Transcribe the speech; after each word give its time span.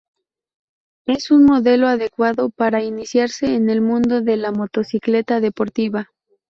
Es 1.05 1.29
un 1.29 1.43
modelo 1.45 1.87
adecuado 1.87 2.49
para 2.49 2.81
iniciarse 2.81 3.53
en 3.53 3.69
el 3.69 3.81
mundo 3.81 4.21
de 4.21 4.35
la 4.35 4.51
motocicleta 4.51 5.39
deportiva. 5.39 6.09